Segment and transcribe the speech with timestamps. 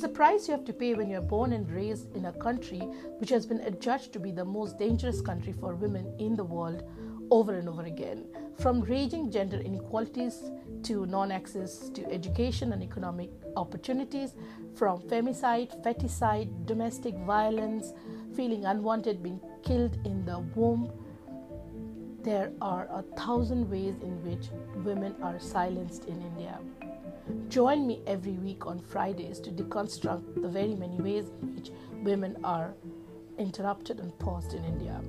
[0.00, 2.78] There's a price you have to pay when you're born and raised in a country
[3.18, 6.84] which has been adjudged to be the most dangerous country for women in the world
[7.30, 8.24] over and over again.
[8.58, 10.40] From raging gender inequalities
[10.84, 14.36] to non access to education and economic opportunities,
[14.74, 17.92] from femicide, feticide, domestic violence,
[18.34, 20.90] feeling unwanted, being killed in the womb.
[22.22, 24.48] There are a thousand ways in which
[24.82, 26.58] women are silenced in India.
[27.48, 31.70] Join me every week on Fridays to deconstruct the very many ways in which
[32.02, 32.74] women are
[33.38, 35.00] interrupted and paused in India.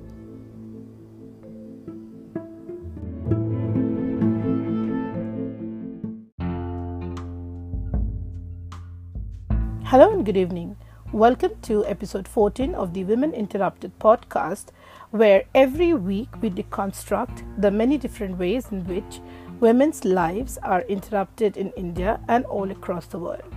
[9.84, 10.76] Hello and good evening.
[11.12, 14.68] Welcome to episode 14 of the Women Interrupted podcast,
[15.10, 19.20] where every week we deconstruct the many different ways in which
[19.62, 23.54] women's lives are interrupted in India and all across the world.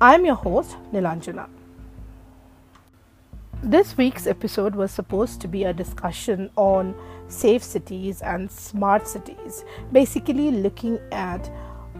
[0.00, 1.50] I'm your host, Nilanjana.
[3.62, 6.94] This week's episode was supposed to be a discussion on
[7.28, 11.46] safe cities and smart cities, basically looking at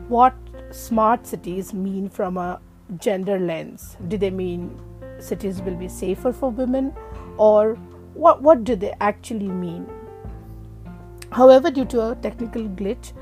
[0.08, 0.34] what
[0.70, 2.60] smart cities mean from a
[2.98, 3.98] gender lens?
[4.08, 4.80] Do they mean
[5.18, 6.94] cities will be safer for women,
[7.36, 7.74] or
[8.14, 9.86] what, what do they actually mean?
[11.30, 13.12] However, due to a technical glitch,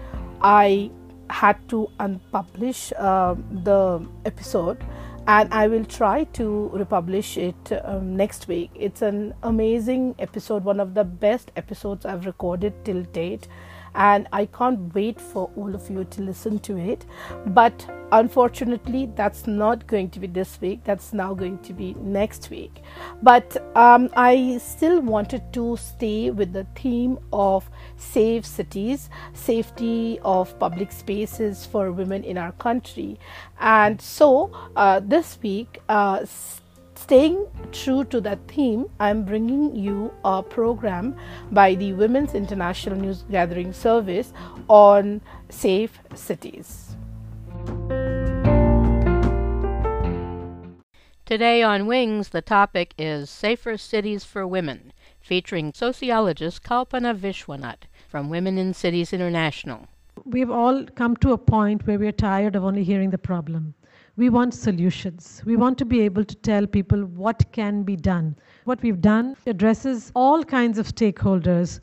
[0.41, 0.91] I
[1.31, 4.85] had to unpublish uh, the episode
[5.27, 8.71] and I will try to republish it um, next week.
[8.75, 13.49] It's an amazing episode, one of the best episodes I've recorded till date
[13.95, 17.07] and I can't wait for all of you to listen to it.
[17.47, 22.51] But unfortunately, that's not going to be this week, that's now going to be next
[22.51, 22.83] week.
[23.23, 27.71] But um, I still wanted to stay with the theme of
[28.13, 33.19] safe cities, safety of public spaces for women in our country.
[33.59, 36.27] And so uh, this week, uh,
[36.97, 41.17] Staying true to that theme, I'm bringing you a program
[41.51, 44.33] by the Women's International News Gathering Service
[44.69, 46.97] on safe cities.
[51.27, 57.85] Today on Wings, the topic is Safer Cities for Women, featuring sociologist Kalpana Viswanath
[58.15, 59.89] from Women in Cities International.
[60.25, 63.75] We've all come to a point where we're tired of only hearing the problem.
[64.17, 65.43] We want solutions.
[65.45, 68.37] We want to be able to tell people what can be done.
[68.67, 71.81] What we've done addresses all kinds of stakeholders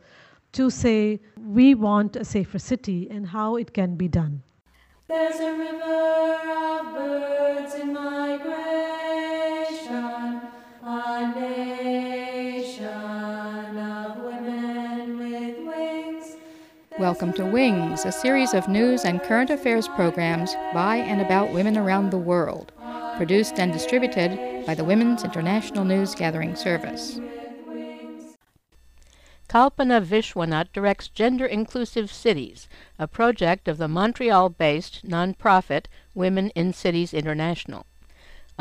[0.54, 4.42] to say we want a safer city and how it can be done.
[5.10, 6.38] There's a river
[6.70, 8.62] of birds in migration,
[10.82, 12.71] a nation
[17.02, 21.76] Welcome to Wings, a series of news and current affairs programs by and about women
[21.76, 22.72] around the world,
[23.18, 27.20] produced and distributed by the Women's International News Gathering Service.
[29.50, 32.70] Kalpana Viswanath directs Gender Inclusive Cities,
[33.00, 37.88] a project of the Montreal based nonprofit Women in Cities International.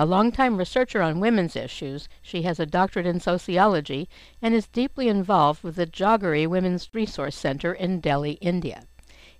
[0.00, 4.08] A longtime researcher on women's issues, she has a doctorate in sociology
[4.40, 8.84] and is deeply involved with the Jagori Women's Resource Center in Delhi, India.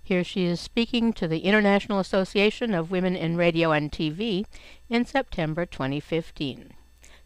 [0.03, 4.45] Here she is speaking to the International Association of Women in Radio and TV
[4.87, 6.73] in September 2015.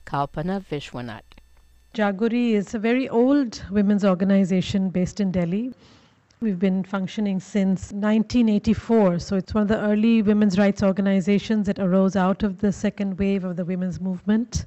[0.05, 1.35] Kalpana Viswanath.
[1.93, 5.73] Jagori is a very old women's organization based in Delhi.
[6.41, 11.79] We've been functioning since 1984, so it's one of the early women's rights organizations that
[11.79, 14.65] arose out of the second wave of the women's movement.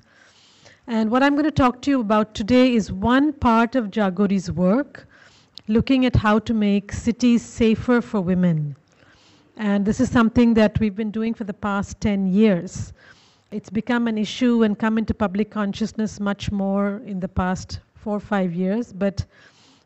[0.86, 4.50] And what I'm going to talk to you about today is one part of Jagori's
[4.50, 5.06] work,
[5.68, 8.74] looking at how to make cities safer for women.
[9.58, 12.94] And this is something that we've been doing for the past 10 years.
[13.50, 18.16] It's become an issue and come into public consciousness much more in the past four
[18.16, 19.26] or five years, but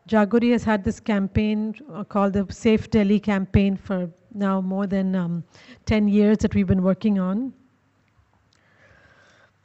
[0.07, 5.15] Jagori has had this campaign uh, called the Safe Delhi campaign for now more than
[5.15, 5.43] um,
[5.85, 7.53] 10 years that we've been working on.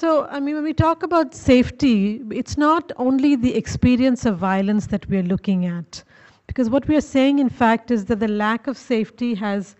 [0.00, 4.86] So, I mean, when we talk about safety, it's not only the experience of violence
[4.88, 6.04] that we're looking at.
[6.46, 9.74] Because what we are saying, in fact, is that the lack of safety has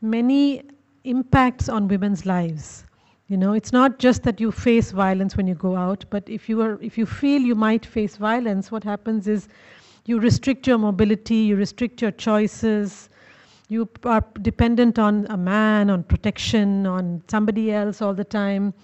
[0.00, 0.62] many
[1.04, 2.84] impacts on women's lives.
[3.28, 6.48] You know, it's not just that you face violence when you go out, but if
[6.48, 9.46] you are, if you feel you might face violence, what happens is
[10.10, 13.08] you restrict your mobility, you restrict your choices,
[13.68, 18.74] you are dependent on a man, on protection, on somebody else all the time.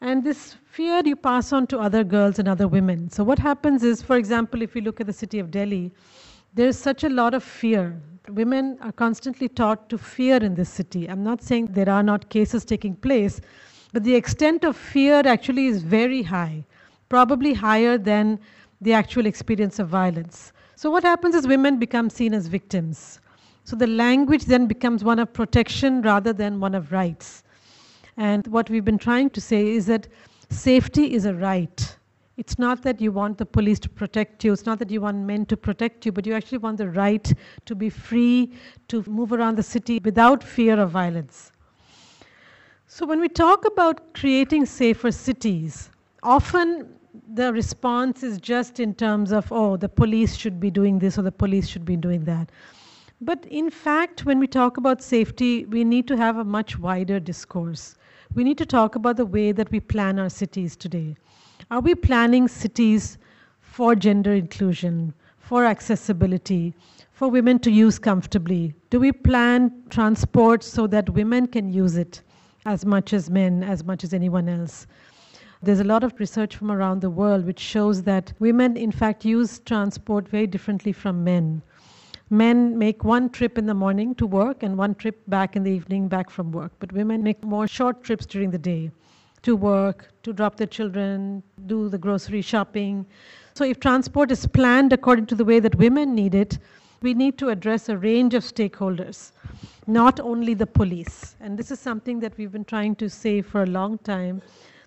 [0.00, 3.10] And this fear you pass on to other girls and other women.
[3.10, 5.92] So, what happens is, for example, if you look at the city of Delhi,
[6.54, 8.00] there's such a lot of fear.
[8.28, 11.08] Women are constantly taught to fear in this city.
[11.08, 13.40] I'm not saying there are not cases taking place,
[13.92, 16.64] But the extent of fear actually is very high,
[17.08, 18.38] probably higher than
[18.82, 20.52] the actual experience of violence.
[20.76, 23.20] So, what happens is women become seen as victims.
[23.64, 27.44] So, the language then becomes one of protection rather than one of rights.
[28.16, 30.08] And what we've been trying to say is that
[30.50, 31.96] safety is a right.
[32.36, 35.18] It's not that you want the police to protect you, it's not that you want
[35.18, 37.32] men to protect you, but you actually want the right
[37.66, 38.52] to be free
[38.88, 41.52] to move around the city without fear of violence.
[42.88, 45.90] So, when we talk about creating safer cities,
[46.22, 46.88] often
[47.34, 51.22] the response is just in terms of, oh, the police should be doing this or
[51.22, 52.50] the police should be doing that.
[53.20, 57.20] But in fact, when we talk about safety, we need to have a much wider
[57.20, 57.96] discourse.
[58.34, 61.16] We need to talk about the way that we plan our cities today.
[61.70, 63.18] Are we planning cities
[63.60, 66.74] for gender inclusion, for accessibility,
[67.12, 68.74] for women to use comfortably?
[68.90, 72.22] Do we plan transport so that women can use it
[72.64, 74.86] as much as men, as much as anyone else?
[75.64, 79.24] There's a lot of research from around the world which shows that women, in fact,
[79.24, 81.62] use transport very differently from men.
[82.30, 85.70] Men make one trip in the morning to work and one trip back in the
[85.70, 88.90] evening back from work, but women make more short trips during the day
[89.42, 93.06] to work, to drop their children, do the grocery shopping.
[93.54, 96.58] So, if transport is planned according to the way that women need it,
[97.02, 99.30] we need to address a range of stakeholders,
[99.86, 101.36] not only the police.
[101.40, 104.42] And this is something that we've been trying to say for a long time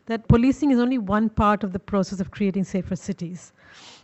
[0.06, 3.54] that policing is only one part of the process of creating safer cities.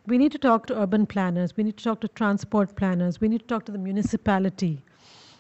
[0.08, 3.28] We need to talk to urban planners, we need to talk to transport planners, we
[3.28, 4.82] need to talk to the municipality.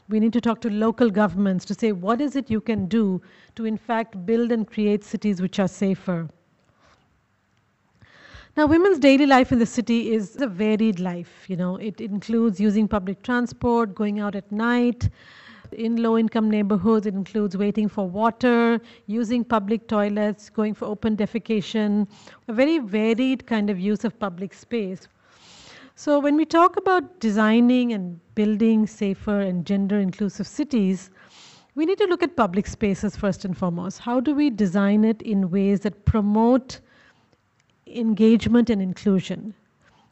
[0.09, 3.21] We need to talk to local governments to say what is it you can do
[3.55, 6.27] to in fact build and create cities which are safer.
[8.57, 11.45] Now, women's daily life in the city is a varied life.
[11.47, 15.09] You know, it includes using public transport, going out at night,
[15.73, 21.15] in low income neighborhoods, it includes waiting for water, using public toilets, going for open
[21.17, 22.07] defecation,
[22.47, 25.07] a very varied kind of use of public space.
[25.95, 31.09] So, when we talk about designing and building safer and gender inclusive cities,
[31.75, 33.99] we need to look at public spaces first and foremost.
[33.99, 36.79] How do we design it in ways that promote
[37.87, 39.53] engagement and inclusion?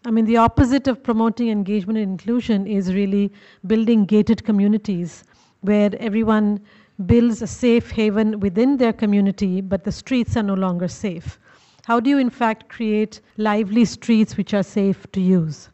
[0.06, 3.34] I mean, the opposite of promoting engagement and inclusion is really
[3.68, 5.26] building gated communities
[5.62, 6.60] where everyone
[7.06, 11.40] builds a safe haven within their community, but the streets are no longer safe?
[11.86, 15.70] How do you, in fact, create lively streets which are safe to use?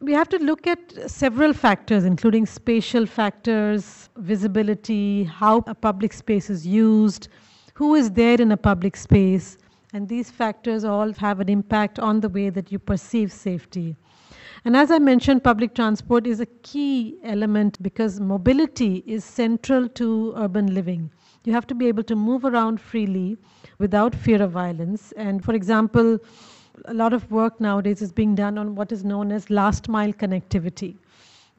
[0.00, 6.50] We have to look at several factors, including spatial factors, visibility, how a public space
[6.50, 7.28] is used,
[7.72, 9.56] who is there in a public space,
[9.94, 13.96] and these factors all have an impact on the way that you perceive safety.
[14.66, 20.32] And as I mentioned, public transport is a key element because mobility is central to
[20.38, 21.10] urban living.
[21.44, 23.36] You have to be able to move around freely
[23.78, 25.12] without fear of violence.
[25.18, 26.18] And for example,
[26.86, 30.14] a lot of work nowadays is being done on what is known as last mile
[30.14, 30.96] connectivity.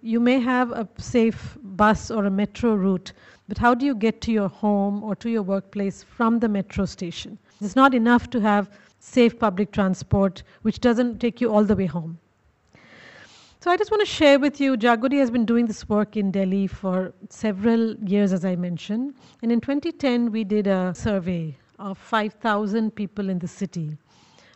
[0.02, 3.14] You may have a safe bus or a metro route,
[3.48, 6.86] but how do you get to your home or to your workplace from the metro
[6.86, 7.38] station?
[7.62, 11.86] It's not enough to have safe public transport, which doesn't take you all the way
[11.86, 12.18] home.
[13.66, 16.30] So I just want to share with you, Jagori has been doing this work in
[16.30, 19.16] Delhi for several years, as I mentioned.
[19.42, 23.98] And in 2010, we did a survey of 5,000 people in the city.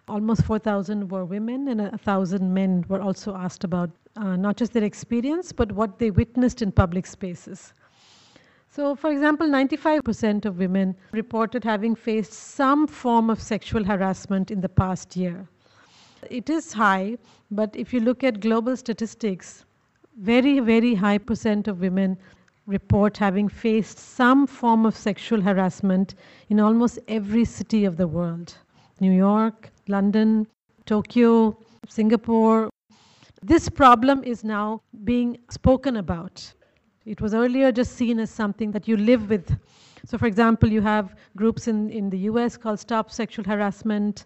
[0.08, 4.84] Almost 4,000 were women, and 1,000 men were also asked about uh, not just their
[4.84, 7.74] experience, but what they witnessed in public spaces.
[8.70, 14.62] So, for example, 95% of women reported having faced some form of sexual harassment in
[14.62, 15.48] the past year.
[16.30, 17.18] It is high,
[17.52, 19.66] but if you look at global statistics,
[20.18, 22.18] very, very high percent of women
[22.66, 26.16] report having faced some form of sexual harassment
[26.50, 28.58] in almost every city of the world
[29.00, 30.46] New York, London,
[30.86, 31.58] Tokyo,
[31.88, 32.70] Singapore.
[33.42, 36.54] This problem is now being spoken about.
[37.06, 39.58] It was earlier just seen as something that you live with.
[40.06, 44.26] So, for example, you have groups in, in the US called Stop Sexual Harassment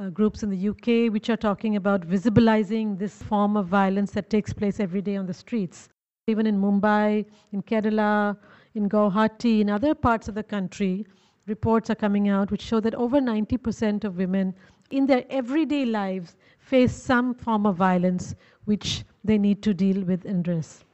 [0.00, 4.30] uh, groups in the UK which are talking about visibilizing this form of violence that
[4.30, 5.88] takes place every day on the streets.
[6.26, 8.36] Even in Mumbai, in Kerala,
[8.74, 11.06] in Guwahati, in other parts of the country,
[11.46, 14.54] reports are coming out which show that over 90% of women
[14.90, 20.24] in their everyday lives face some form of violence which they need to deal with
[20.24, 20.84] and address.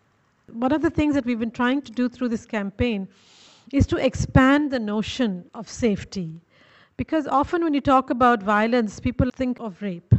[0.52, 3.08] One of the things that we've been trying to do through this campaign
[3.72, 6.40] is to expand the notion of safety
[6.96, 10.14] because often when you talk about violence, people think of rape.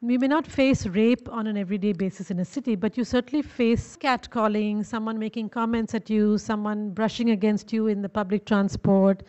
[0.00, 3.42] we may not face rape on an everyday basis in a city, but you certainly
[3.42, 9.24] face catcalling, someone making comments at you, someone brushing against you in the public transport,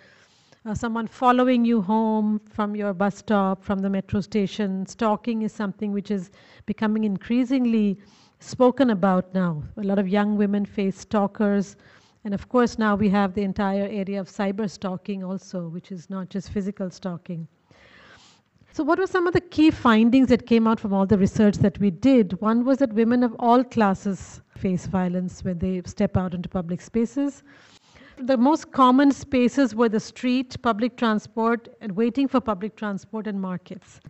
[0.66, 4.86] uh, someone following you home from your bus stop, from the metro station.
[4.86, 6.30] Stalking is something which is
[6.68, 7.98] becoming increasingly
[8.40, 9.64] spoken about now.
[9.78, 11.78] A lot of young women face stalkers.
[12.26, 16.10] And of course, now we have the entire area of cyber stalking also, which is
[16.10, 17.48] not just physical stalking.
[18.72, 21.58] So, what were some of the key findings that came out from all the research
[21.58, 22.40] that we did?
[22.42, 26.82] One was that women of all classes face violence when they step out into public
[26.82, 27.44] spaces.
[28.18, 33.42] The most common spaces were the street, public transport, and waiting for public transport and
[33.42, 34.02] markets.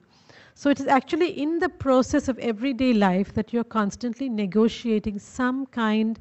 [0.55, 5.67] So, it is actually in the process of everyday life that you're constantly negotiating some
[5.67, 6.19] kind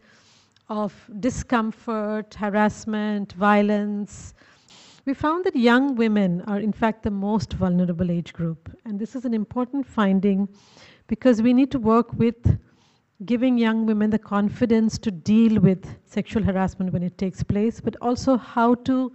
[0.69, 4.35] of discomfort, harassment, violence,
[5.05, 8.71] we found that young women are, in fact, the most vulnerable age group.
[8.85, 10.49] And this is an important finding
[11.07, 12.59] because we need to work with
[13.25, 17.97] giving young women the confidence to deal with sexual harassment when it takes place, but
[18.03, 19.13] also how to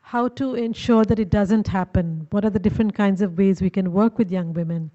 [0.00, 2.26] how to ensure that it doesn't happen.
[2.30, 4.90] What are the different kinds of ways we can work with young women?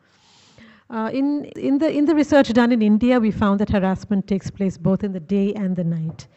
[0.89, 4.49] Uh, in, in, the, in the research done in India, we found that harassment takes
[4.51, 6.27] place both in the day and the night.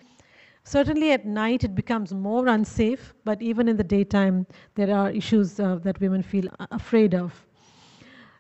[0.64, 5.60] Certainly at night it becomes more unsafe, but even in the daytime there are issues
[5.60, 7.46] uh, that women feel afraid of.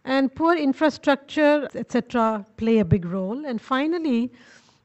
[0.04, 3.44] And poor infrastructure, etc., play a big role.
[3.44, 4.32] And finally,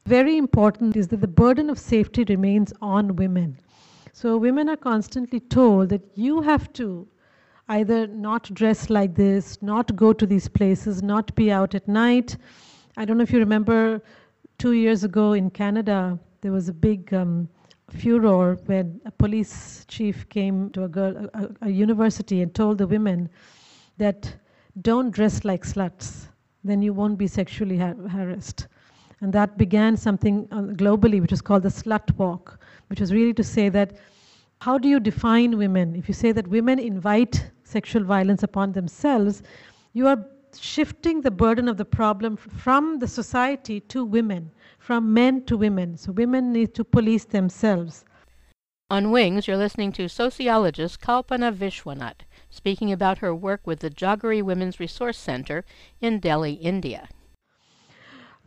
[0.05, 3.57] very important is that the burden of safety remains on women.
[4.13, 7.07] So women are constantly told that you have to
[7.77, 12.35] either not dress like this, not go to these places, not be out at night.
[12.97, 14.01] I don't know if you remember
[14.57, 17.47] two years ago in Canada, there was a big um,
[17.89, 22.87] furor when a police chief came to a, girl, a, a university and told the
[22.87, 23.29] women
[23.97, 24.33] that
[24.81, 26.27] don't dress like sluts,
[26.63, 28.67] then you won't be sexually har- harassed.
[29.21, 33.33] And that began something uh, globally, which is called the slut walk, which was really
[33.33, 33.93] to say that
[34.59, 35.95] how do you define women?
[35.95, 39.41] If you say that women invite sexual violence upon themselves,
[39.93, 40.25] you are
[40.59, 44.51] shifting the burden of the problem from the society to women
[44.81, 45.95] from men to women.
[45.95, 48.03] So women need to police themselves.
[48.89, 54.41] On Wings, you're listening to sociologist Kalpana Viswanath speaking about her work with the Jagori
[54.43, 55.63] Women's Resource Center
[56.01, 57.07] in Delhi, India.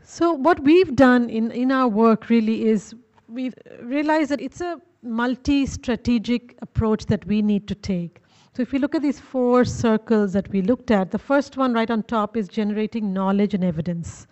[0.03, 2.95] So, what we've done in, in our work really is
[3.27, 8.21] we've realized that it's a multi strategic approach that we need to take.
[8.57, 11.73] So, if you look at these four circles that we looked at, the first one
[11.73, 14.29] right on top is generating knowledge and evidence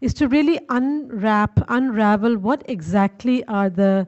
[0.00, 4.06] is to really unwrap, unravel what exactly are the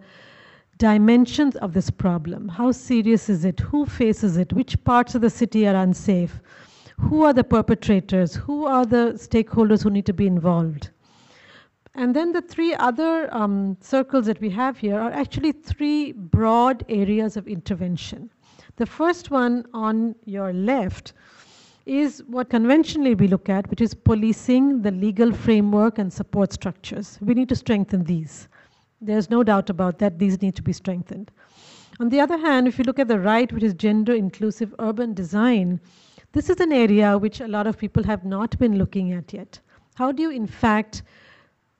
[0.78, 2.48] dimensions of this problem.
[2.48, 3.60] How serious is it?
[3.60, 4.54] Who faces it?
[4.54, 6.40] Which parts of the city are unsafe?
[6.98, 8.34] Who are the perpetrators?
[8.34, 10.88] Who are the stakeholders who need to be involved?
[11.94, 16.86] And then the three other um, circles that we have here are actually three broad
[16.88, 18.30] areas of intervention.
[18.76, 21.12] The first one on your left
[21.84, 27.18] is what conventionally we look at, which is policing the legal framework and support structures.
[27.20, 28.48] We need to strengthen these.
[29.00, 31.30] There's no doubt about that, these need to be strengthened.
[32.00, 35.12] On the other hand, if you look at the right, which is gender inclusive urban
[35.12, 35.80] design,
[36.32, 39.58] this is an area which a lot of people have not been looking at yet.
[39.96, 41.02] How do you, in fact,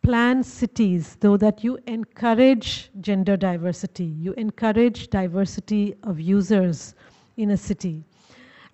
[0.02, 6.94] plan cities so that you encourage gender diversity, you encourage diversity of users
[7.36, 8.04] in a city?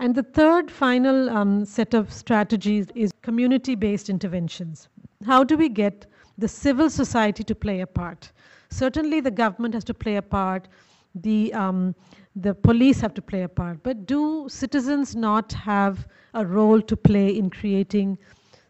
[0.00, 4.88] And the third final um, set of strategies is community based interventions.
[5.26, 6.06] How do we get
[6.38, 8.30] the civil society to play a part?
[8.70, 10.68] Certainly, the government has to play a part,
[11.14, 11.94] the, um,
[12.36, 16.96] the police have to play a part, but do citizens not have a role to
[16.96, 18.18] play in creating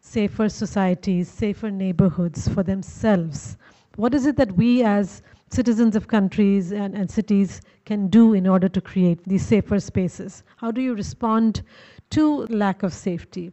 [0.01, 3.57] safer societies, safer neighborhoods for themselves?
[3.97, 8.47] What is it that we as citizens of countries and, and cities can do in
[8.47, 10.43] order to create these safer spaces?
[10.57, 11.63] How do you respond
[12.11, 13.53] to lack of safety?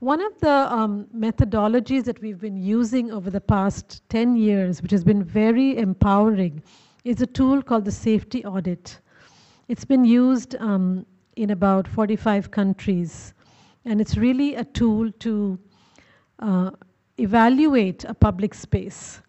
[0.00, 4.90] One of the um, methodologies that we've been using over the past 10 years, which
[4.90, 6.62] has been very empowering,
[7.04, 8.98] is a tool called the Safety Audit.
[9.68, 11.06] It's been used um,
[11.36, 13.32] in about 45 countries,
[13.86, 15.58] and it's really a tool to
[16.40, 16.70] uh,
[17.18, 19.22] evaluate a public space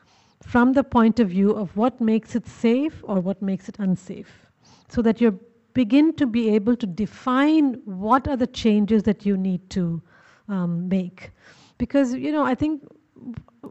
[0.43, 4.47] from the point of view of what makes it safe or what makes it unsafe,
[4.89, 5.39] so that you
[5.73, 10.01] begin to be able to define what are the changes that you need to
[10.49, 11.31] um, make.
[11.77, 12.83] Because, you know, I think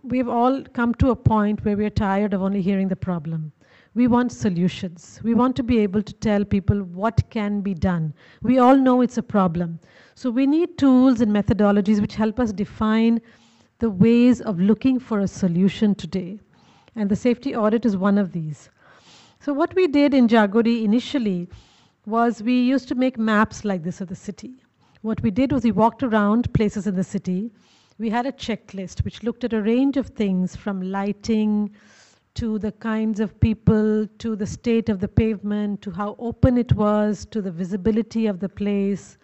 [0.02, 3.52] we've all come to a point where we're tired of only hearing the problem.
[3.96, 5.20] We want solutions.
[5.22, 8.12] We want to be able to tell people what can be done.
[8.42, 9.80] We all know it's a problem.
[10.14, 13.22] So we need tools and methodologies which help us define
[13.78, 16.38] the ways of looking for a solution today.
[16.94, 18.68] And the safety audit is one of these.
[19.40, 21.48] So, what we did in Jagori initially
[22.04, 24.56] was we used to make maps like this of the city.
[25.00, 27.50] What we did was we walked around places in the city.
[27.98, 31.74] We had a checklist which looked at a range of things from lighting
[32.36, 36.72] to the kinds of people, to the state of the pavement, to how open it
[36.72, 39.18] was, to the visibility of the place,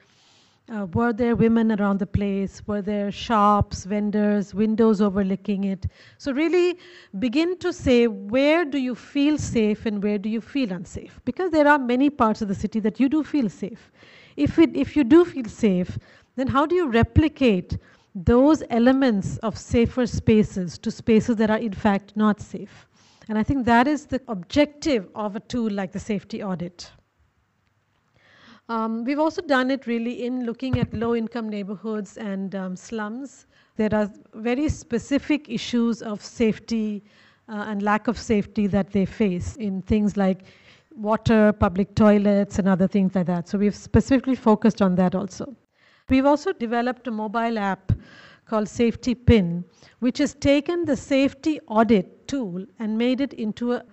[0.72, 2.62] uh, were there women around the place?
[2.66, 5.86] Were there shops, vendors, windows overlooking it?
[6.18, 6.78] So, really
[7.18, 11.20] begin to say where do you feel safe and where do you feel unsafe?
[11.24, 13.90] Because there are many parts of the city that you do feel safe.
[14.36, 15.98] If, it, if you do feel safe,
[16.36, 17.76] then how do you replicate
[18.14, 22.86] those elements of safer spaces to spaces that are in fact not safe?
[23.28, 26.90] And I think that is the objective of a tool like the safety audit.
[28.68, 33.46] Um, we've also done it really in looking at low income neighborhoods and um, slums.
[33.76, 37.04] There are very specific issues of safety
[37.48, 40.44] uh, and lack of safety that they face in things like
[40.94, 43.48] water, public toilets, and other things like that.
[43.48, 45.54] So we've specifically focused on that also.
[46.08, 47.92] We've also developed a mobile app
[48.46, 49.64] called Safetipin,
[50.00, 53.84] which has taken the safety audit tool and made it into a,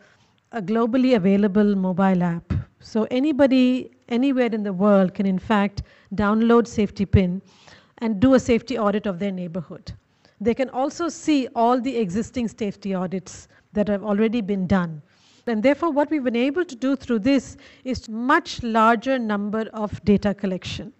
[0.51, 2.53] a globally available mobile app.
[2.79, 5.83] So anybody anywhere in the world can in fact
[6.15, 7.41] download Safetipin
[7.97, 9.91] and do a safety audit of their neighborhood.
[10.41, 15.01] They can also see all the existing safety audits that have already been done.
[15.45, 20.03] And therefore, what we've been able to do through this is much larger number of
[20.05, 20.93] data collection.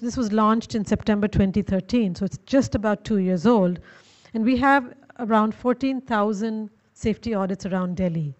[0.00, 3.80] This was launched in September 2013, so it's just about two years old.
[4.34, 8.34] And we have around 14,000 safety audits around Delhi.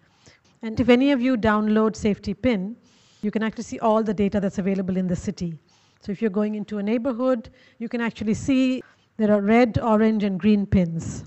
[0.61, 2.75] And if any of you download Safetipin,
[3.21, 5.57] you can actually see all the data that's available in the city.
[6.01, 8.83] So if you're going into a neighborhood, you can actually see
[9.17, 11.25] there are red, orange, and green pins.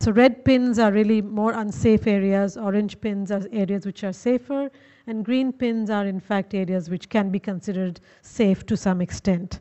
[0.00, 4.70] So red pins are really more unsafe areas, orange pins are areas which are safer,
[5.06, 9.60] and green pins are in fact areas which can be considered safe to some extent.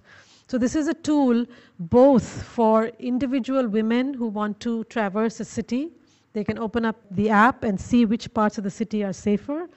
[0.49, 1.45] So this is a tool
[1.79, 5.91] both for individual women who want to traverse a city
[6.33, 9.67] they can open up the app and see which parts of the city are safer.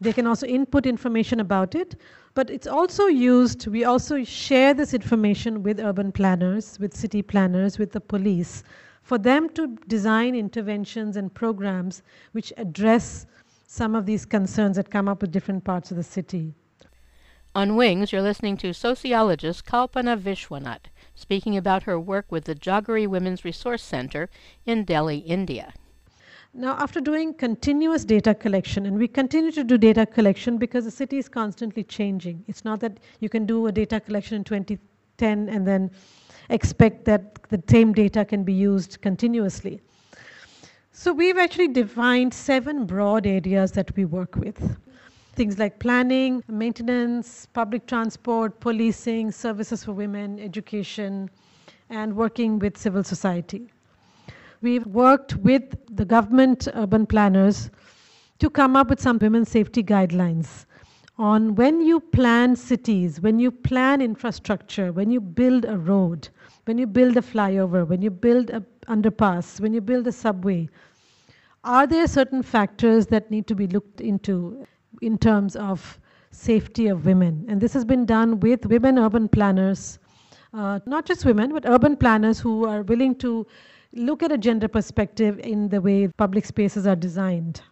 [0.00, 1.96] They can also input information about it.
[2.34, 7.78] But it's also used, we also share this information with urban planners, with city planners,
[7.78, 8.62] with the police,
[9.02, 12.02] for them to design interventions and programs
[12.32, 13.26] which address
[13.66, 16.54] some of these concerns that come up with different parts of the city.
[17.52, 20.84] On Wings, you're listening to sociologist Kalpana Viswanath
[21.16, 24.30] speaking about her work with the Jagori Women's Resource Center
[24.66, 25.74] in Delhi, India.
[26.54, 30.92] Now, after doing continuous data collection, and we continue to do data collection because the
[30.92, 32.44] city is constantly changing.
[32.46, 35.90] It's not that you can do a data collection in 2010 and then
[36.50, 39.80] expect that the same data can be used continuously.
[40.92, 44.76] So, we've actually defined seven broad areas that we work with
[45.40, 51.30] things like planning, maintenance, public transport, policing, services for women, education,
[51.88, 53.72] and working with civil society.
[54.60, 57.70] We've worked with the government urban planners
[58.38, 60.66] to come up with some women's safety guidelines
[61.16, 66.28] on when you plan cities, when you plan infrastructure, when you build a road,
[66.66, 70.68] when you build a flyover, when you build an underpass, when you build a subway,
[71.64, 74.66] are there certain factors that need to be looked into
[75.00, 75.98] in terms of
[76.30, 77.44] safety of women?
[77.48, 79.98] And this has been done with women urban planners,
[80.52, 83.46] uh, not just women, but urban planners who are willing to
[83.92, 87.62] look at a gender perspective in the way public spaces are designed.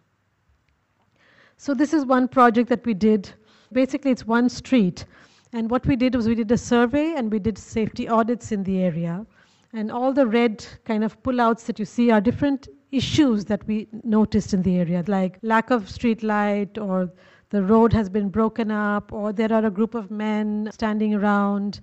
[1.57, 3.29] So, this is one project that we did.
[3.71, 5.05] Basically, it's one street.
[5.51, 8.63] And what we did was we did a survey and we did safety audits in
[8.63, 9.25] the area.
[9.73, 13.87] And all the red kind of pullouts that you see are different issues that we
[14.03, 17.11] noticed in the area, like lack of street light, or
[17.49, 21.81] the road has been broken up, or there are a group of men standing around,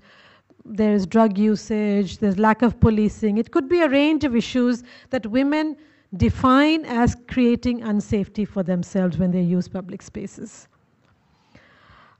[0.65, 3.39] there's drug usage, there's lack of policing.
[3.39, 5.77] It could be a range of issues that women
[6.17, 10.69] define as creating unsafety for themselves when they use public spaces.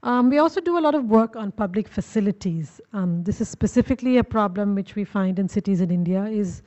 [0.03, 2.79] Um, we also do a lot of work on public facilities.
[2.93, 6.61] Um, this is specifically a problem which we find in cities in India is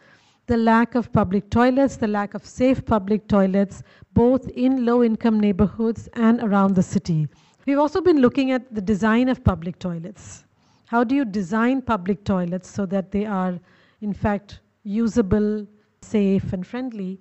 [0.46, 3.83] the lack of public toilets, the lack of safe public toilets,
[4.14, 7.29] both in low-income neighborhoods and around the city.
[7.66, 10.44] We've also been looking at the design of public toilets.
[10.87, 13.61] How do you design public toilets so that they are,
[14.00, 15.66] in fact, usable,
[16.03, 17.20] safe, and friendly?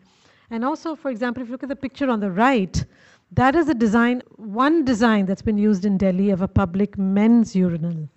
[0.49, 2.83] And also, for example, if you look at the picture on the right,
[3.33, 7.55] that is a design, one design that's been used in Delhi of a public men's
[7.55, 8.09] urinal.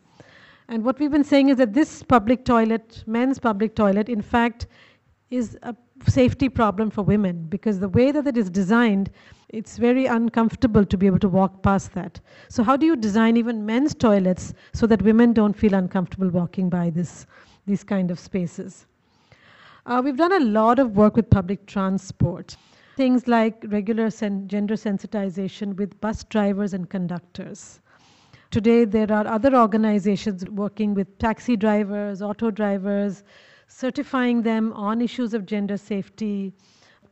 [0.68, 4.68] And what we've been saying is that this public toilet, men's public toilet, in fact,
[5.32, 5.74] is a
[6.06, 9.10] safety problem for women because the way that it is designed,
[9.48, 12.20] it's very uncomfortable to be able to walk past that.
[12.48, 16.68] So, how do you design even men's toilets so that women don't feel uncomfortable walking
[16.68, 17.26] by this,
[17.66, 18.86] these kind of spaces?
[19.86, 22.56] Uh, we've done a lot of work with public transport.
[22.96, 27.80] Things like regular sen- gender sensitization with bus drivers and conductors.
[28.50, 33.24] Today, there are other organizations working with taxi drivers, auto drivers,
[33.72, 36.52] certifying them on issues of gender safety.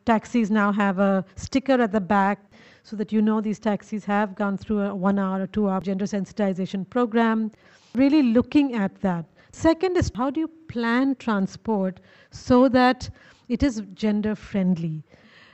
[0.04, 2.38] Taxis now have a sticker at the back
[2.82, 5.80] so that you know these taxis have gone through a one hour or two hour
[5.80, 7.50] gender sensitization program.
[7.94, 9.24] Really looking at that.
[9.52, 13.10] Second is how do you plan transport so that
[13.48, 15.02] it is gender friendly?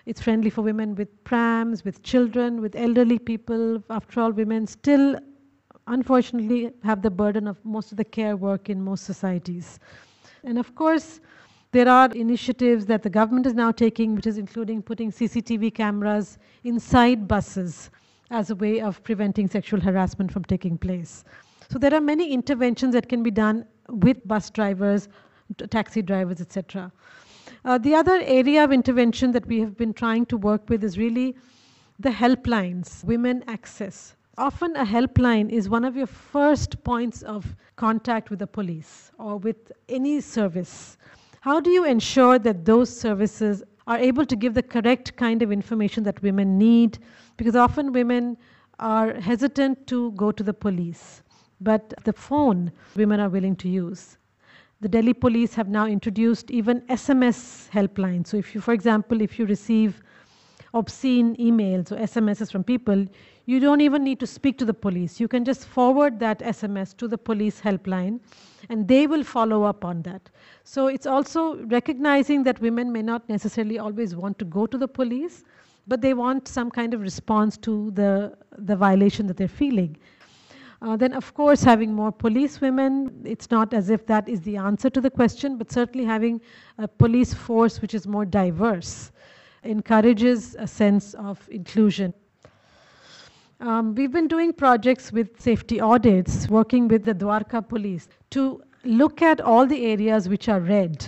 [0.04, 3.82] It's friendly for women with prams, with children, with elderly people.
[3.90, 5.18] After all, women still,
[5.86, 9.80] unfortunately, have the burden of most of the care work in most societies.
[10.44, 11.20] And of course,
[11.72, 16.38] there are initiatives that the government is now taking, which is including putting CCTV cameras
[16.64, 17.90] inside buses
[18.30, 21.24] as a way of preventing sexual harassment from taking place.
[21.70, 25.08] So there are many interventions that can be done with bus drivers,
[25.70, 26.92] taxi drivers, etc.
[27.64, 30.98] Uh, the other area of intervention that we have been trying to work with is
[30.98, 31.36] really
[31.98, 34.16] the helplines, women access.
[34.38, 39.38] Often, a helpline is one of your first points of contact with the police or
[39.38, 40.98] with any service.
[41.40, 45.52] How do you ensure that those services are able to give the correct kind of
[45.52, 46.98] information that women need?
[47.38, 48.36] Because often women
[48.78, 51.22] are hesitant to go to the police,
[51.62, 54.18] but the phone women are willing to use.
[54.82, 58.26] The Delhi police have now introduced even SMS helplines.
[58.26, 60.02] So, if you, for example, if you receive
[60.74, 63.06] obscene emails or SMSs from people,
[63.46, 65.20] you don't even need to speak to the police.
[65.20, 68.18] You can just forward that SMS to the police helpline
[68.68, 70.28] and they will follow up on that.
[70.64, 74.88] So it's also recognizing that women may not necessarily always want to go to the
[74.88, 75.44] police,
[75.86, 79.96] but they want some kind of response to the, the violation that they're feeling.
[80.82, 84.56] Uh, then, of course, having more police women, it's not as if that is the
[84.56, 86.40] answer to the question, but certainly having
[86.78, 89.12] a police force which is more diverse
[89.62, 92.12] encourages a sense of inclusion.
[93.58, 99.22] Um, we've been doing projects with safety audits, working with the Dwarka police to look
[99.22, 101.06] at all the areas which are red,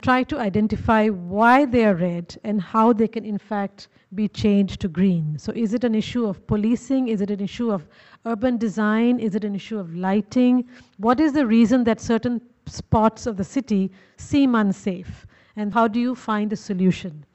[0.00, 4.80] try to identify why they are red and how they can, in fact, be changed
[4.80, 5.38] to green.
[5.38, 7.08] So, is it an issue of policing?
[7.08, 7.86] Is it an issue of
[8.24, 9.20] urban design?
[9.20, 10.66] Is it an issue of lighting?
[10.96, 15.26] What is the reason that certain spots of the city seem unsafe?
[15.56, 17.26] And how do you find a solution?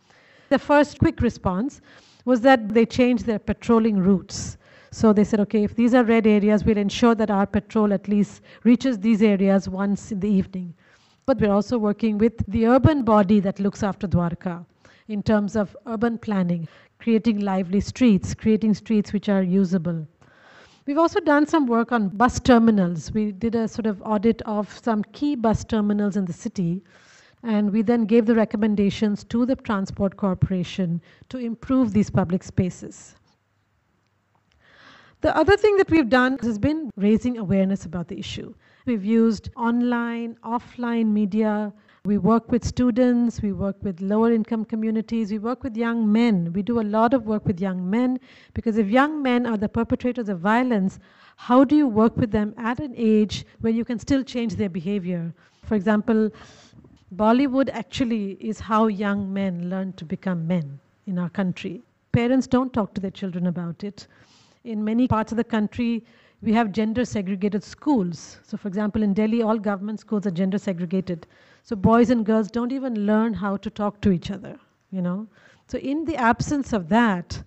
[0.50, 1.82] The first quick response
[2.30, 4.58] was that they changed their patrolling routes.
[4.92, 8.08] So they said, okay, if these are red areas, we'll ensure that our patrol at
[8.08, 10.76] least reaches these areas once in the evening.
[11.26, 14.64] But we're also working with the urban body that looks after Dwarka
[15.08, 16.68] in terms of urban planning,
[17.00, 20.08] creating lively streets, creating streets which are usable.
[20.86, 23.12] We've also done some work on bus terminals.
[23.12, 26.84] We did a sort of audit of some key bus terminals in the city,
[27.44, 33.16] and we then gave the recommendations to the Transport Corporation to improve these public spaces.
[35.22, 38.54] The other thing that we've done has been raising awareness about the issue.
[38.86, 41.74] We've used online, offline media.
[42.06, 46.54] We work with students, we work with lower income communities, we work with young men.
[46.54, 48.22] We do a lot of work with young men
[48.54, 51.00] because if young men are the perpetrators of violence,
[51.36, 54.70] how do you work with them at an age where you can still change their
[54.70, 55.34] behavior?
[55.66, 56.32] For example,
[57.16, 61.82] Bollywood actually is how young men learn to become men in our country.
[62.12, 64.08] Parents don't talk to their children about it.
[64.64, 66.06] In many parts of the country,
[66.42, 68.40] we have gender segregated schools.
[68.44, 71.26] So, for example, in Delhi, all government schools are gender segregated.
[71.64, 74.58] So, boys and girls don't even learn how to talk to each other,
[74.92, 75.28] you know.
[75.68, 77.42] So, in the absence of that,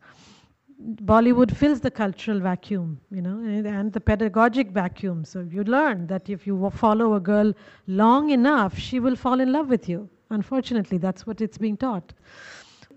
[0.82, 5.24] Bollywood fills the cultural vacuum, you know, and, and, the pedagogic vacuum.
[5.24, 7.52] So you learn that if you follow a girl
[7.86, 10.08] long enough, she will fall in love with you.
[10.30, 12.12] Unfortunately, that's what it's being taught.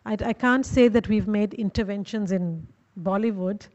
[0.06, 2.65] I, I can't say that we've made interventions in
[3.04, 3.67] Bollywood,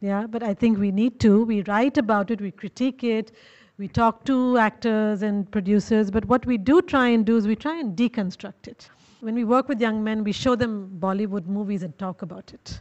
[0.00, 1.44] yeah, but I think we need to.
[1.44, 3.32] We write about it, we critique it,
[3.78, 7.56] we talk to actors and producers, but what we do try and do is we
[7.56, 8.90] try and deconstruct it.
[9.20, 12.80] When we work with young men, we show them Bollywood movies and talk about it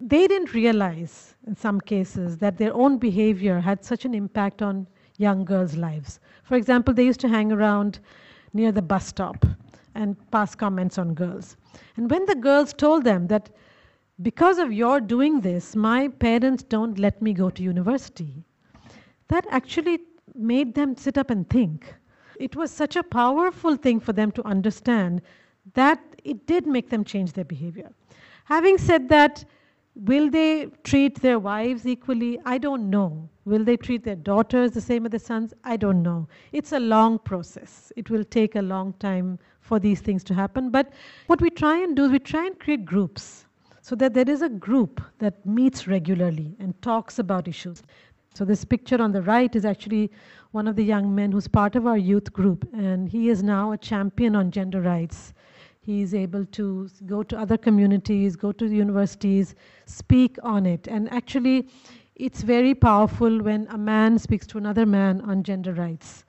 [0.00, 4.86] they didn't realize, in some cases, that their own behavior had such an impact on
[5.18, 6.20] young girls' lives.
[6.42, 8.00] For example, they used to hang around
[8.54, 9.44] near the bus stop
[9.94, 11.56] and pass comments on girls.
[11.96, 13.50] And when the girls told them that
[14.22, 18.44] because of your doing this, my parents don't let me go to university,
[19.28, 19.98] that actually
[20.34, 21.94] made them sit up and think.
[22.38, 25.20] It was such a powerful thing for them to understand
[25.74, 27.90] that it did make them change their behavior.
[28.44, 29.44] Having said that,
[29.94, 32.38] will they treat their wives equally?
[32.44, 33.28] I don't know.
[33.44, 35.54] Will they treat their daughters the same as their sons?
[35.64, 36.28] I don't know.
[36.52, 37.92] It's a long process.
[37.96, 40.70] It will take a long time for these things to happen.
[40.70, 40.92] But
[41.26, 43.46] what we try and do is we try and create groups
[43.82, 47.82] so that there is a group that meets regularly and talks about issues.
[48.34, 50.10] So, this picture on the right is actually
[50.52, 53.72] one of the young men who's part of our youth group, and he is now
[53.72, 55.32] a champion on gender rights.
[55.82, 59.54] He is able to go to other communities, go to universities,
[59.86, 60.86] speak on it.
[60.86, 61.68] And actually,
[62.16, 66.24] it's very powerful when a man speaks to another man on gender rights.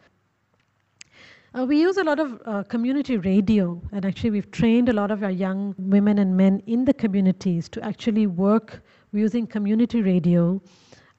[1.53, 5.11] Uh, we use a lot of uh, community radio, and actually, we've trained a lot
[5.11, 10.61] of our young women and men in the communities to actually work using community radio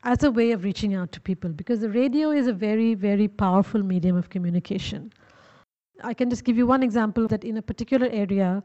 [0.05, 3.29] as a way of reaching out to people because the radio is a very, very
[3.29, 5.13] powerful medium of communication.
[6.05, 8.63] I can just give you one example that in a particular area,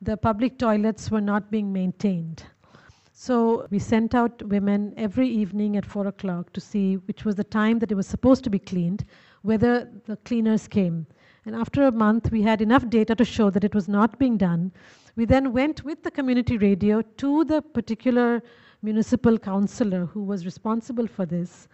[0.00, 2.44] the public toilets were not being maintained.
[3.12, 7.44] So we sent out women every evening at four o'clock to see which was the
[7.44, 9.04] time that it was supposed to be cleaned,
[9.42, 11.06] whether the cleaners came.
[11.46, 14.36] And after a month, we had enough data to show that it was not being
[14.36, 14.72] done.
[15.16, 18.42] We then went with the community radio to the particular
[18.82, 21.68] municipal councillor who was responsible for this,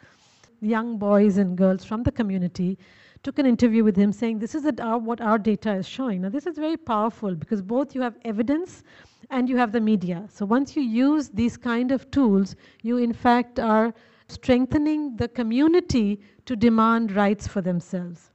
[0.61, 2.79] young boys and girls from the community,
[3.23, 6.23] took an interview with him saying, This is our, uh, what our data is showing.
[6.23, 8.83] Now, this is very powerful because both you have evidence
[9.31, 10.27] and you have the media.
[10.29, 13.95] So, once you use these kind of tools, you in fact are
[14.29, 18.31] strengthening the community to demand rights for themselves.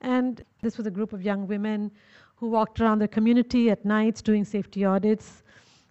[0.00, 1.90] And this was a group of young women
[2.36, 5.42] who walked around the community at nights doing safety audits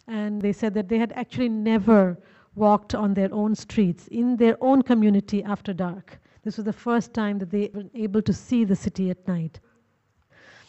[0.08, 2.18] and they said that they had actually never
[2.56, 6.20] walked on their own streets in their own community after dark.
[6.48, 9.60] This was the first time that they were able to see the city at night.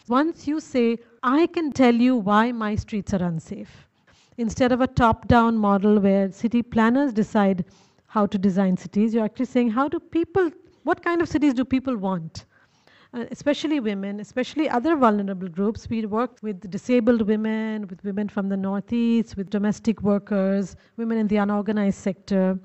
[0.08, 3.86] Once you say, I can tell you why my streets are unsafe,
[4.38, 7.64] instead of a top down model where city planners decide
[8.08, 10.50] how to design cities, you're actually saying, how do people,
[10.82, 12.44] what kind of cities do people want?
[13.14, 15.88] uh, especially women, especially other vulnerable groups.
[15.88, 21.26] We work with disabled women, with women from the Northeast, with domestic workers, women in
[21.28, 22.58] the unorganized sector.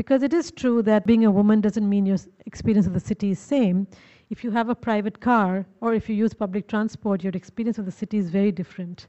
[0.00, 3.32] Because it is true that being a woman doesn't mean your experience of the city
[3.32, 3.86] is the same.
[4.30, 7.84] If you have a private car or if you use public transport, your experience of
[7.84, 9.08] the city is very different.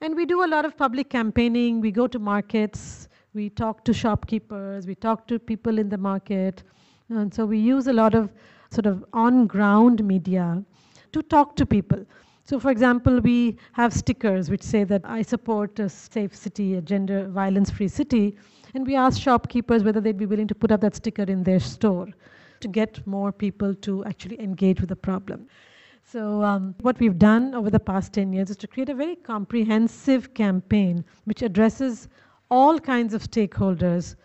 [0.00, 1.80] And we do a lot of public campaigning.
[1.80, 6.62] We go to markets, we talk to shopkeepers, we talk to people in the market.
[7.08, 8.32] And so we use a lot of
[8.70, 10.62] sort of on ground media
[11.10, 12.06] to talk to people.
[12.44, 16.80] So, for example, we have stickers which say that I support a safe city, a
[16.80, 18.36] gender violence free city,
[18.74, 21.60] and we ask shopkeepers whether they'd be willing to put up that sticker in their
[21.60, 22.08] store
[22.60, 25.46] to get more people to actually engage with the problem.
[26.02, 29.16] So, um, what we've done over the past 10 years is to create a very
[29.16, 32.08] comprehensive campaign which addresses
[32.50, 34.16] all kinds of stakeholders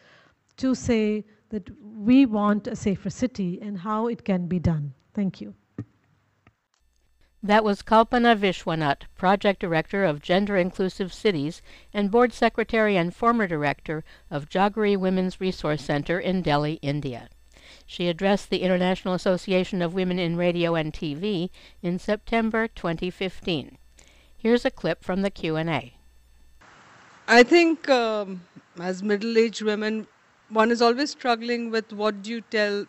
[0.57, 4.93] to say that we want a safer city and how it can be done.
[5.13, 5.53] Thank you.
[7.45, 11.61] That was Kalpana Viswanath, Project Director of Gender Inclusive Cities
[11.93, 17.27] and Board Secretary and former Director of Jagori Women's Resource Center in Delhi, India.
[17.85, 21.49] She addressed the International Association of Women in Radio and TV
[21.81, 23.77] in September 2015.
[24.37, 25.97] Here's a clip from the Q&A.
[27.27, 28.43] I think um,
[28.79, 30.07] as middle-aged women,
[30.47, 32.85] one is always struggling with what do you tell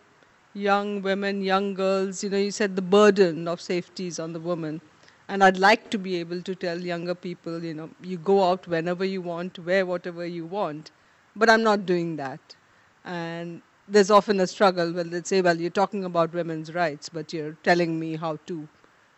[0.55, 2.25] young women, young girls.
[2.25, 4.81] You know, you said the burden of safety is on the woman.
[5.29, 8.67] And I'd like to be able to tell younger people, you know, you go out
[8.69, 10.91] whenever you want, wear whatever you want.
[11.35, 12.57] But I'm not doing that.
[13.05, 17.33] And there's often a struggle where they say, well, you're talking about women's rights, but
[17.33, 18.69] you're telling me how to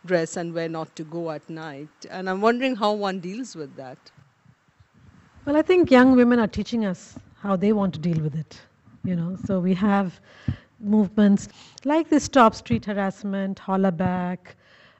[0.04, 1.88] dress and where not to go at night.
[2.08, 3.98] And I'm wondering how one deals with that.
[5.44, 8.60] Well, I think young women are teaching us how they want to deal with it.
[9.04, 10.20] You know, so we have
[10.80, 11.48] movements
[11.84, 14.38] like this Stop Street Harassment, Hollaback.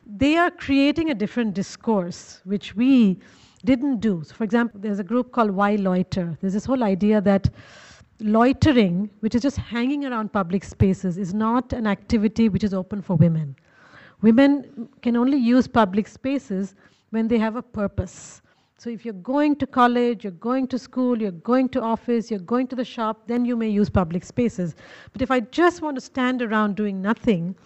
[0.07, 3.19] They are creating a different discourse, which we
[3.65, 4.23] didn't do.
[4.25, 6.39] So, for example, there's a group called Why Loiter.
[6.41, 7.51] There's this whole idea that
[8.21, 13.03] loitering, which is just hanging around public spaces, is not an activity which is open
[13.03, 13.57] for women.
[14.23, 16.75] Women can only use public spaces
[17.11, 18.41] when they have a purpose.
[18.79, 22.41] So if you're going to college, you're going to school, you're going to office, you're
[22.41, 24.75] going to the shop, then you may use public spaces.
[25.13, 27.57] But if I just want to stand around doing nothing,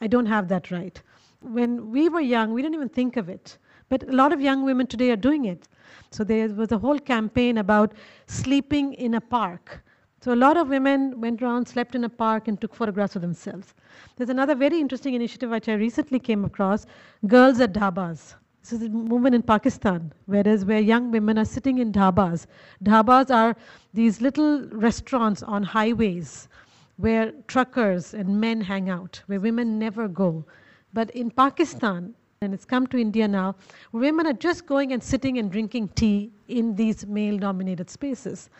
[0.00, 1.00] I don't have that right.
[1.40, 3.58] when we were young, we didn't even think of it.
[3.88, 5.68] But a lot of young women today are doing it.
[6.10, 7.92] So there was a whole campaign about
[8.26, 9.82] sleeping in a park.
[10.20, 13.22] So a lot of women went around, slept in a park, and took photographs of
[13.22, 13.74] themselves.
[14.16, 16.86] There's another very interesting initiative which I recently came across
[17.26, 18.34] Girls at Dhabas.
[18.72, 22.46] Is a movement in Pakistan, whereas where young women are sitting in dhabas.
[22.82, 23.54] Dhabas are
[23.94, 26.48] these little restaurants on highways
[26.96, 30.44] where truckers and men hang out, where women never go.
[30.92, 33.54] But in Pakistan, and it's come to India now,
[33.92, 38.50] women are just going and sitting and drinking tea in these male dominated spaces.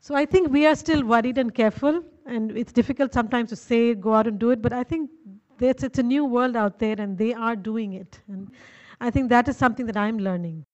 [0.00, 3.94] So I think we are still worried and careful, and it's difficult sometimes to say,
[3.94, 5.10] go out and do it, but I think
[5.60, 8.20] it's, it's a new world out there, and they are doing it.
[8.28, 8.50] And
[9.02, 10.66] I think that is something that I'm learning.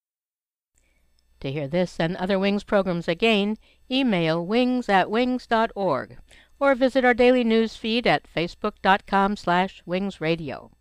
[1.40, 3.56] To hear this and other Wings programs again,
[3.88, 6.18] email wings at wings.org
[6.58, 10.72] or visit our daily news feed at facebook.com slash wingsradio.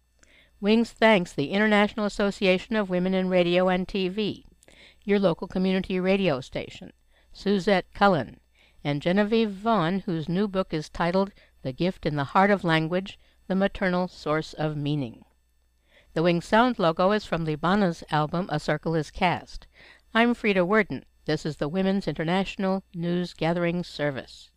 [0.60, 4.46] Wings thanks the International Association of Women in Radio and TV,
[5.04, 6.94] your local community radio station,
[7.32, 8.40] Suzette Cullen,
[8.84, 11.32] and Genevieve Vaughan, whose new book is titled
[11.62, 15.26] The Gift in the Heart of Language, The Maternal Source of Meaning.
[16.16, 19.68] The Wing Sound logo is from Libana's album A Circle is Cast.
[20.14, 21.04] I'm Frieda Werden.
[21.26, 24.50] This is the Women's International News Gathering Service.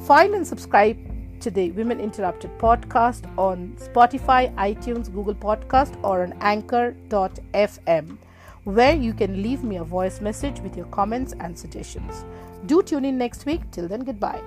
[0.00, 0.98] Find and subscribe
[1.38, 8.18] to the Women Interrupted podcast on Spotify, iTunes, Google Podcast, or on anchor.fm
[8.64, 12.24] where you can leave me a voice message with your comments and suggestions.
[12.66, 13.70] Do tune in next week.
[13.70, 14.42] Till then, goodbye.